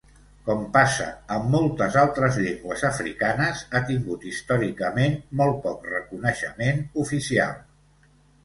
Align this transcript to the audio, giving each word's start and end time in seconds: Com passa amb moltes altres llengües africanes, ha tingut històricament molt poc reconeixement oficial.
Com 0.45 0.61
passa 0.77 1.03
amb 1.35 1.49
moltes 1.55 1.97
altres 2.03 2.39
llengües 2.45 2.85
africanes, 2.89 3.61
ha 3.73 3.83
tingut 3.91 4.27
històricament 4.31 5.15
molt 5.43 5.63
poc 5.67 5.89
reconeixement 5.93 6.83
oficial. 7.05 7.59